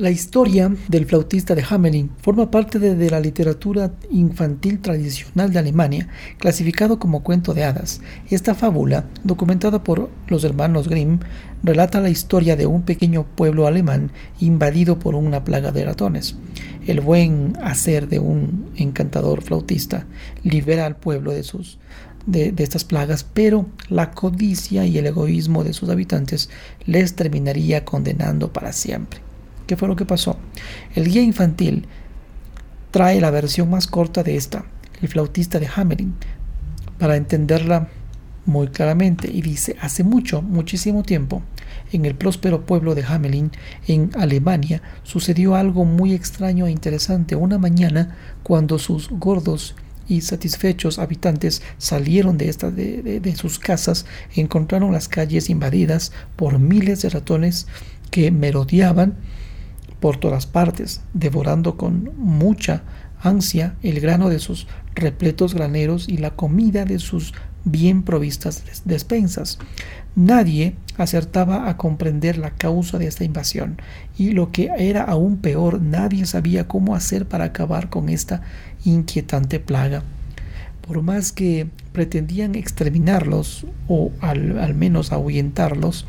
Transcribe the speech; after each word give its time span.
La 0.00 0.10
historia 0.10 0.74
del 0.88 1.04
flautista 1.04 1.54
de 1.54 1.62
Hamelin 1.68 2.10
forma 2.22 2.50
parte 2.50 2.78
de, 2.78 3.10
la 3.10 3.20
literatura 3.20 3.92
infantil 4.10 4.80
tradicional 4.80 5.52
de 5.52 5.58
Alemania, 5.58 6.08
clasificado 6.38 6.98
como 6.98 7.22
cuento 7.22 7.52
de 7.52 7.64
hadas. 7.64 8.00
Esta 8.30 8.54
fábula, 8.54 9.04
documentada 9.24 9.84
por 9.84 10.08
los 10.28 10.42
hermanos 10.44 10.88
Grimm, 10.88 11.18
relata 11.62 12.00
la 12.00 12.08
historia 12.08 12.56
de 12.56 12.64
un 12.64 12.80
pequeño 12.80 13.26
pueblo 13.26 13.66
alemán 13.66 14.10
invadido 14.40 14.98
por 14.98 15.14
una 15.14 15.44
plaga 15.44 15.70
de 15.70 15.84
ratones. 15.84 16.34
El 16.86 17.02
buen 17.02 17.58
hacer 17.62 18.08
de 18.08 18.20
un 18.20 18.70
encantador 18.76 19.42
flautista 19.42 20.06
libera 20.42 20.86
al 20.86 20.96
pueblo 20.96 21.32
de 21.32 21.42
sus 21.42 21.78
de, 22.24 22.54
estas 22.56 22.84
plagas, 22.84 23.26
pero 23.34 23.66
la 23.90 24.12
codicia 24.12 24.86
y 24.86 24.96
el 24.96 25.04
egoísmo 25.04 25.62
de 25.62 25.74
sus 25.74 25.90
habitantes 25.90 26.48
les 26.86 27.16
terminaría 27.16 27.84
condenando 27.84 28.50
para 28.50 28.72
siempre. 28.72 29.29
¿Qué 29.70 29.76
fue 29.76 29.86
lo 29.86 29.94
que 29.94 30.04
pasó? 30.04 30.36
El 30.96 31.06
guía 31.06 31.22
infantil 31.22 31.86
trae 32.90 33.20
la 33.20 33.30
versión 33.30 33.70
más 33.70 33.86
corta 33.86 34.24
de 34.24 34.34
esta, 34.34 34.64
el 35.00 35.06
flautista 35.06 35.60
de 35.60 35.68
Hamelin, 35.72 36.14
para 36.98 37.14
entenderla 37.14 37.88
muy 38.46 38.66
claramente 38.66 39.30
y 39.32 39.42
dice, 39.42 39.76
hace 39.80 40.02
mucho, 40.02 40.42
muchísimo 40.42 41.04
tiempo, 41.04 41.44
en 41.92 42.04
el 42.04 42.16
próspero 42.16 42.66
pueblo 42.66 42.96
de 42.96 43.04
Hamelin, 43.04 43.52
en 43.86 44.10
Alemania, 44.18 44.82
sucedió 45.04 45.54
algo 45.54 45.84
muy 45.84 46.14
extraño 46.14 46.66
e 46.66 46.72
interesante. 46.72 47.36
Una 47.36 47.58
mañana, 47.58 48.16
cuando 48.42 48.76
sus 48.76 49.08
gordos 49.08 49.76
y 50.08 50.22
satisfechos 50.22 50.98
habitantes 50.98 51.62
salieron 51.78 52.38
de, 52.38 52.52
de, 52.52 53.20
de 53.20 53.36
sus 53.36 53.60
casas, 53.60 54.04
encontraron 54.34 54.90
las 54.90 55.06
calles 55.06 55.48
invadidas 55.48 56.10
por 56.34 56.58
miles 56.58 57.02
de 57.02 57.10
ratones 57.10 57.68
que 58.10 58.32
merodeaban 58.32 59.14
por 60.00 60.16
todas 60.16 60.46
partes, 60.46 61.02
devorando 61.14 61.76
con 61.76 62.10
mucha 62.16 62.82
ansia 63.22 63.74
el 63.82 64.00
grano 64.00 64.28
de 64.28 64.38
sus 64.38 64.66
repletos 64.94 65.54
graneros 65.54 66.08
y 66.08 66.16
la 66.16 66.30
comida 66.30 66.84
de 66.84 66.98
sus 66.98 67.34
bien 67.64 68.02
provistas 68.02 68.82
despensas. 68.84 69.58
Nadie 70.16 70.74
acertaba 70.96 71.68
a 71.68 71.76
comprender 71.76 72.38
la 72.38 72.50
causa 72.50 72.98
de 72.98 73.06
esta 73.06 73.24
invasión 73.24 73.76
y 74.18 74.32
lo 74.32 74.50
que 74.50 74.70
era 74.76 75.02
aún 75.04 75.36
peor, 75.36 75.80
nadie 75.80 76.26
sabía 76.26 76.66
cómo 76.66 76.94
hacer 76.94 77.26
para 77.26 77.44
acabar 77.44 77.90
con 77.90 78.08
esta 78.08 78.42
inquietante 78.84 79.60
plaga. 79.60 80.02
Por 80.86 81.02
más 81.02 81.30
que 81.30 81.68
pretendían 81.92 82.54
exterminarlos 82.54 83.66
o 83.86 84.10
al, 84.20 84.58
al 84.58 84.74
menos 84.74 85.12
ahuyentarlos, 85.12 86.06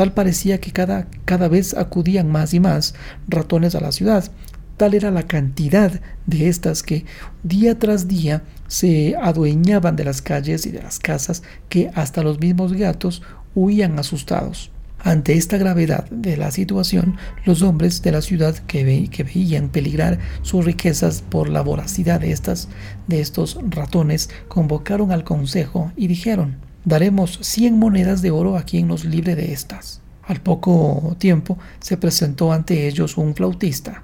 Tal 0.00 0.14
parecía 0.14 0.62
que 0.62 0.72
cada, 0.72 1.08
cada 1.26 1.48
vez 1.48 1.76
acudían 1.76 2.32
más 2.32 2.54
y 2.54 2.58
más 2.58 2.94
ratones 3.28 3.74
a 3.74 3.82
la 3.82 3.92
ciudad. 3.92 4.32
Tal 4.78 4.94
era 4.94 5.10
la 5.10 5.24
cantidad 5.24 6.00
de 6.24 6.48
estas 6.48 6.82
que 6.82 7.04
día 7.42 7.78
tras 7.78 8.08
día 8.08 8.42
se 8.66 9.14
adueñaban 9.16 9.96
de 9.96 10.04
las 10.04 10.22
calles 10.22 10.64
y 10.64 10.70
de 10.70 10.82
las 10.82 11.00
casas 11.00 11.42
que 11.68 11.90
hasta 11.94 12.22
los 12.22 12.40
mismos 12.40 12.72
gatos 12.72 13.20
huían 13.54 13.98
asustados. 13.98 14.70
Ante 15.00 15.34
esta 15.34 15.58
gravedad 15.58 16.08
de 16.08 16.38
la 16.38 16.50
situación, 16.50 17.18
los 17.44 17.60
hombres 17.60 18.00
de 18.00 18.12
la 18.12 18.22
ciudad 18.22 18.56
que, 18.56 19.06
que, 19.10 19.22
veían 19.22 19.68
peligrar 19.68 20.18
sus 20.40 20.64
riquezas 20.64 21.20
por 21.20 21.50
la 21.50 21.60
voracidad 21.60 22.20
de, 22.20 22.32
estas, 22.32 22.70
de 23.06 23.20
estos 23.20 23.58
ratones 23.68 24.30
convocaron 24.48 25.12
al 25.12 25.24
consejo 25.24 25.92
y 25.94 26.06
dijeron 26.06 26.69
daremos 26.84 27.38
cien 27.42 27.78
monedas 27.78 28.22
de 28.22 28.30
oro 28.30 28.56
a 28.56 28.62
quien 28.62 28.88
nos 28.88 29.04
libre 29.04 29.36
de 29.36 29.52
estas. 29.52 30.00
Al 30.22 30.40
poco 30.40 31.16
tiempo 31.18 31.58
se 31.80 31.96
presentó 31.96 32.52
ante 32.52 32.86
ellos 32.86 33.16
un 33.16 33.34
flautista, 33.34 34.02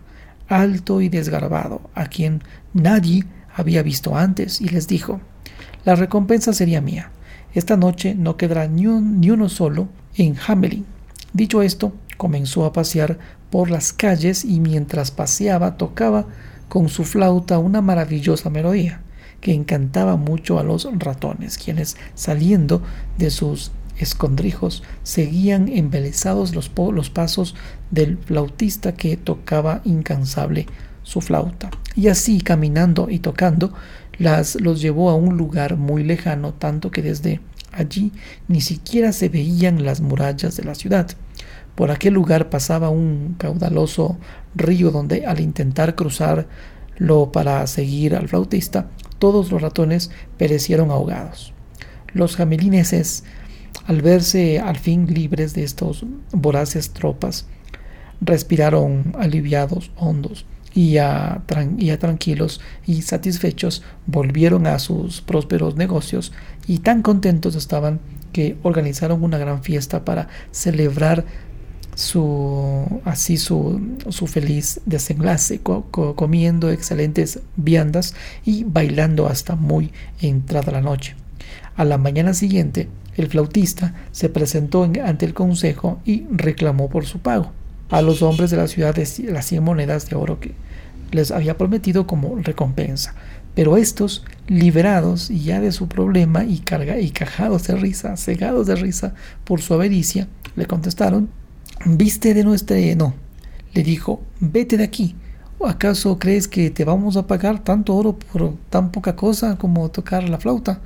alto 0.49 1.01
y 1.01 1.09
desgarbado, 1.09 1.91
a 1.95 2.07
quien 2.07 2.43
nadie 2.75 3.25
había 3.55 3.83
visto 3.83 4.17
antes, 4.17 4.61
y 4.61 4.69
les 4.69 4.89
dijo, 4.89 5.21
la 5.85 5.95
recompensa 5.95 6.53
sería 6.53 6.81
mía. 6.81 7.11
Esta 7.55 7.77
noche 7.77 8.15
no 8.15 8.37
quedará 8.37 8.67
ni, 8.67 8.85
ni 8.85 9.31
uno 9.31 9.49
solo 9.49 9.89
en 10.17 10.37
Hamelin. 10.47 10.85
Dicho 11.33 11.63
esto, 11.63 11.93
comenzó 12.17 12.65
a 12.65 12.73
pasear 12.73 13.19
por 13.51 13.71
las 13.71 13.93
calles 13.93 14.45
y 14.45 14.61
mientras 14.61 15.11
paseaba 15.11 15.77
tocaba 15.77 16.27
con 16.69 16.89
su 16.89 17.05
flauta 17.05 17.59
una 17.59 17.81
maravillosa 17.81 18.51
melodía 18.51 19.01
que 19.47 19.55
encantaba 19.55 20.17
mucho 20.17 20.59
a 20.59 20.65
los 20.65 20.89
ratones, 20.99 21.57
quienes 21.57 21.97
saliendo 22.17 22.83
de 23.17 23.31
sus 23.31 23.71
escondrijos 23.97 24.83
seguían 25.05 25.69
embelesados 25.69 26.53
los, 26.53 26.73
los 26.93 27.11
pasos 27.11 27.55
del 27.93 28.19
flautista 28.19 28.97
que 28.97 29.17
tocaba 29.17 29.83
incansable 29.85 30.67
su 31.05 31.21
flauta. 31.21 31.71
Y 31.95 32.09
así, 32.09 32.41
caminando 32.41 33.07
y 33.09 33.21
tocando, 33.21 33.73
las 34.19 34.61
los 34.61 34.81
llevó 34.81 35.11
a 35.11 35.15
un 35.15 35.37
lugar 35.37 35.77
muy 35.77 36.03
lejano, 36.03 36.53
tanto 36.53 36.91
que 36.91 37.03
desde 37.03 37.41
allí 37.71 38.11
ni 38.49 38.61
siquiera 38.61 39.13
se 39.13 39.29
veían 39.29 39.85
las 39.85 40.01
murallas 40.01 40.57
de 40.57 40.65
la 40.65 40.75
ciudad. 40.75 41.07
Por 41.77 41.93
aquel 41.93 42.15
lugar 42.15 42.51
pasaba 42.51 42.91
un 42.91 43.37
caudaloso 43.39 44.19
río 44.57 44.91
donde 44.91 45.25
al 45.25 45.39
intentar 45.39 45.95
cruzarlo 46.97 47.33
para 47.33 47.67
seguir 47.67 48.15
al 48.15 48.29
flautista, 48.29 48.89
todos 49.19 49.51
los 49.51 49.63
ratones 49.63 50.11
perecieron 50.37 50.91
ahogados. 50.91 51.53
Los 52.13 52.37
jamelineses, 52.37 53.25
al 53.87 54.03
verse 54.03 54.59
al 54.59 54.77
fin 54.77 55.07
libres 55.13 55.55
de 55.55 55.65
estos 55.65 56.05
voraces 56.33 56.91
tropas, 56.91 57.47
respiraron 58.21 59.15
aliviados, 59.19 59.91
hondos, 59.97 60.47
y 60.75 60.93
ya, 60.93 61.43
tranquilos 61.47 62.61
y 62.87 63.01
satisfechos 63.01 63.83
volvieron 64.07 64.67
a 64.67 64.79
sus 64.79 65.23
prósperos 65.23 65.77
negocios 65.77 66.35
y 66.67 66.81
tan 66.81 67.01
contentos 67.01 67.55
estaban 67.55 67.99
que 68.35 68.59
organizaron 68.63 69.25
una 69.25 69.39
gran 69.39 69.63
fiesta 69.63 70.05
para 70.05 70.29
celebrar 70.51 71.25
su, 71.97 73.01
así 73.05 73.39
su, 73.39 73.81
su 74.11 74.27
feliz 74.27 74.81
desenlace, 74.85 75.61
comiendo 75.61 76.71
excelentes 76.71 77.41
viandas 77.57 78.15
y 78.45 78.65
bailando 78.65 79.27
hasta 79.27 79.57
muy 79.57 79.93
entrada 80.21 80.71
la 80.71 80.83
noche. 80.83 81.17
A 81.75 81.85
la 81.85 81.99
mañana 81.99 82.35
siguiente, 82.35 82.89
el 83.17 83.29
flautista 83.29 83.95
se 84.13 84.29
presentó 84.29 84.85
ante 84.85 85.25
el 85.25 85.33
consejo 85.33 86.01
y 86.05 86.27
reclamó 86.31 86.91
por 86.91 87.07
su 87.07 87.19
pago 87.21 87.51
a 87.89 88.03
los 88.03 88.21
hombres 88.23 88.51
de 88.51 88.57
la 88.57 88.69
ciudad 88.69 88.97
las 88.97 89.47
100 89.47 89.65
monedas 89.65 90.09
de 90.09 90.17
oro 90.17 90.39
que 90.39 90.53
les 91.13 91.31
había 91.31 91.57
prometido 91.57 92.07
como 92.07 92.37
recompensa. 92.37 93.15
Pero 93.55 93.79
estos, 93.79 94.23
liberados 94.49 95.29
ya 95.29 95.61
de 95.61 95.73
su 95.73 95.89
problema 95.89 96.45
y, 96.45 96.59
carga, 96.59 96.99
y 96.99 97.11
cajados 97.11 97.67
de 97.67 97.77
risa, 97.77 98.17
cegados 98.19 98.67
de 98.67 98.77
risa 98.77 99.15
por 99.45 99.63
su 99.63 99.73
avaricia, 99.73 100.29
le 100.57 100.67
contestaron 100.67 101.31
viste 101.87 102.35
de 102.35 102.45
nuestra... 102.45 102.77
No, 102.97 103.15
le 103.73 103.83
dijo, 103.83 104.21
vete 104.41 104.77
de 104.77 104.85
aquí. 104.85 105.15
¿O 105.59 105.67
acaso 105.67 106.19
crees 106.19 106.49
que 106.49 106.71
te 106.71 106.85
vamos 106.85 107.17
a 107.17 107.27
pagar 107.27 107.65
tanto 107.65 107.95
oro 107.97 108.19
por 108.19 108.55
tan 108.69 108.93
poca 108.93 109.17
cosa 109.17 109.57
como 109.57 109.91
tocar 109.91 110.29
la 110.29 110.39
flauta? 110.39 110.81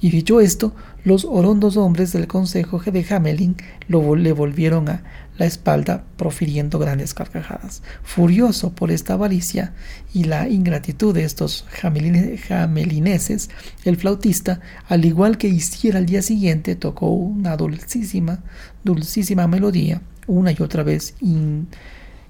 Y 0.00 0.10
dicho 0.10 0.40
esto, 0.40 0.74
los 1.04 1.24
orondos 1.24 1.76
hombres 1.76 2.12
del 2.12 2.28
consejo 2.28 2.78
de 2.78 3.04
Hamelin 3.08 3.56
lo, 3.88 4.14
le 4.14 4.32
volvieron 4.32 4.88
a 4.88 5.02
la 5.38 5.46
espalda 5.46 6.04
profiriendo 6.16 6.78
grandes 6.78 7.14
carcajadas. 7.14 7.82
Furioso 8.04 8.72
por 8.72 8.92
esta 8.92 9.14
avaricia 9.14 9.74
y 10.14 10.24
la 10.24 10.48
ingratitud 10.48 11.12
de 11.12 11.24
estos 11.24 11.66
jamelineses, 11.70 13.50
el 13.84 13.96
flautista, 13.96 14.60
al 14.88 15.04
igual 15.04 15.36
que 15.36 15.48
hiciera 15.48 15.98
al 15.98 16.06
día 16.06 16.22
siguiente, 16.22 16.76
tocó 16.76 17.08
una 17.08 17.56
dulcísima, 17.56 18.40
dulcísima 18.84 19.48
melodía 19.48 20.00
una 20.28 20.52
y 20.52 20.56
otra 20.60 20.82
vez 20.82 21.14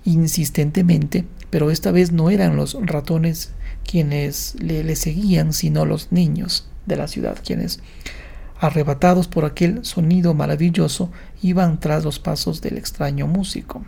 insistentemente, 0.07 1.27
pero 1.51 1.71
esta 1.71 1.91
vez 1.91 2.13
no 2.13 2.31
eran 2.31 2.57
los 2.57 2.77
ratones 2.81 3.53
quienes 3.85 4.57
le, 4.61 4.97
seguían, 4.97 5.53
sino 5.53 5.85
los 5.85 6.11
niños 6.13 6.69
de 6.87 6.97
la 6.97 7.09
ciudad, 7.09 7.39
quienes, 7.45 7.81
arrebatados 8.59 9.29
por 9.29 9.45
aquel 9.45 9.85
sonido 9.85 10.33
maravilloso, 10.35 11.11
iban 11.43 11.79
tras 11.79 12.05
los 12.05 12.19
pasos 12.19 12.63
del 12.63 12.79
extraño 12.79 13.27
músico. 13.27 13.85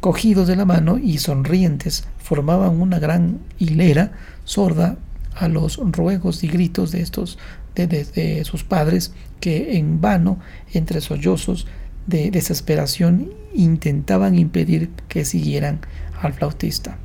Cogidos 0.00 0.46
de 0.46 0.56
la 0.56 0.64
mano 0.64 0.98
y 0.98 1.18
sonrientes, 1.18 2.04
formaban 2.18 2.80
una 2.80 2.98
gran 2.98 3.40
hilera 3.58 4.12
sorda 4.44 4.96
a 5.34 5.48
los 5.48 5.76
ruegos 5.76 6.44
y 6.44 6.48
gritos 6.48 6.92
de 6.92 7.02
estos 7.02 7.38
de 7.74 8.44
sus 8.44 8.64
padres 8.64 9.12
que 9.40 9.78
en 9.78 10.00
vano 10.00 10.38
entre 10.72 11.00
sollozos 11.00 11.66
de 12.06 12.30
desesperación 12.30 13.32
intentaban 13.54 14.38
impedir 14.38 14.90
que 15.08 15.24
siguieran 15.24 15.80
al 16.20 16.32
flautista. 16.32 16.98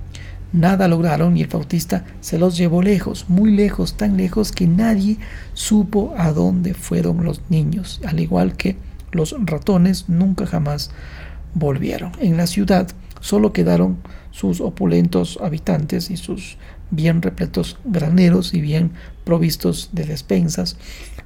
Nada 0.53 0.88
lograron 0.88 1.36
y 1.36 1.42
el 1.42 1.50
flautista 1.50 2.06
se 2.21 2.38
los 2.39 2.56
llevó 2.56 2.81
lejos, 2.81 3.25
muy 3.27 3.51
lejos, 3.51 3.97
tan 3.97 4.15
lejos 4.15 4.51
que 4.51 4.68
nadie 4.68 5.18
supo 5.53 6.13
a 6.18 6.31
dónde 6.31 6.74
fueron 6.74 7.25
los 7.25 7.42
niños, 7.50 8.00
al 8.06 8.19
igual 8.19 8.56
que 8.56 8.77
los 9.12 9.36
ratones 9.45 10.07
nunca 10.07 10.45
jamás 10.45 10.92
volvieron. 11.53 12.13
En 12.19 12.38
la 12.38 12.48
ciudad 12.48 12.88
solo 13.19 13.51
quedaron 13.53 13.98
sus 14.31 14.62
opulentos 14.62 15.39
habitantes 15.41 16.09
y 16.09 16.18
sus 16.18 16.57
bien 16.91 17.21
repletos 17.21 17.77
graneros 17.83 18.53
y 18.53 18.62
bien 18.62 18.91
provistos 19.24 19.89
de 19.94 20.06
despensas, 20.06 20.77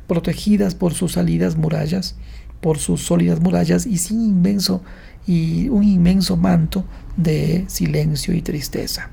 protegidas 0.08 0.76
por 0.76 0.94
sus 0.94 1.14
salidas 1.14 1.56
murallas, 1.56 2.16
por 2.62 2.78
sus 2.78 3.02
sólidas 3.02 3.40
murallas 3.40 3.86
y 3.86 3.98
sin 3.98 4.22
inmenso 4.22 4.82
y 5.28 5.70
un 5.70 5.84
inmenso 5.84 6.38
manto 6.38 6.86
de 7.16 7.66
silencio 7.68 8.34
y 8.34 8.42
tristeza. 8.42 9.10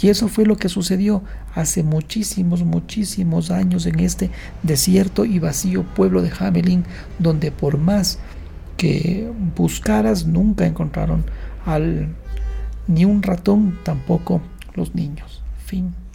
Y 0.00 0.08
eso 0.08 0.28
fue 0.28 0.44
lo 0.44 0.56
que 0.56 0.68
sucedió 0.68 1.22
hace 1.54 1.82
muchísimos, 1.82 2.62
muchísimos 2.62 3.50
años 3.50 3.86
en 3.86 4.00
este 4.00 4.30
desierto 4.62 5.24
y 5.24 5.38
vacío 5.38 5.82
pueblo 5.82 6.22
de 6.22 6.30
Hamelin, 6.38 6.84
donde 7.18 7.50
por 7.50 7.78
más 7.78 8.18
que 8.76 9.30
buscaras 9.56 10.26
nunca 10.26 10.66
encontraron 10.66 11.24
al 11.64 12.14
ni 12.86 13.04
un 13.04 13.22
ratón, 13.22 13.78
tampoco 13.82 14.40
los 14.74 14.94
niños. 14.94 15.42
Fin. 15.64 16.05